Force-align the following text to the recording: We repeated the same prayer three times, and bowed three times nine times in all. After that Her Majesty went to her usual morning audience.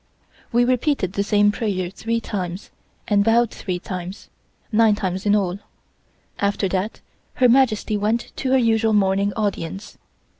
We 0.51 0.65
repeated 0.65 1.13
the 1.13 1.21
same 1.23 1.51
prayer 1.51 1.91
three 1.91 2.19
times, 2.19 2.71
and 3.07 3.23
bowed 3.23 3.51
three 3.51 3.77
times 3.77 4.29
nine 4.71 4.95
times 4.95 5.27
in 5.27 5.35
all. 5.35 5.59
After 6.39 6.67
that 6.69 7.01
Her 7.35 7.47
Majesty 7.47 7.97
went 7.97 8.35
to 8.37 8.49
her 8.53 8.57
usual 8.57 8.93
morning 8.93 9.31
audience. 9.35 9.99